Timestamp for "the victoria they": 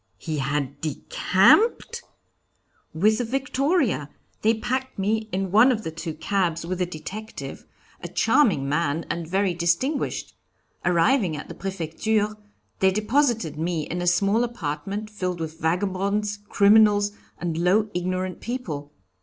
3.19-4.55